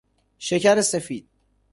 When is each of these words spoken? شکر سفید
شکر 0.39 0.81
سفید 0.81 1.27